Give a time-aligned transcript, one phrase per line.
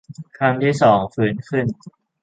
[0.37, 1.65] ครั้งที่สองฟื้นขึ้น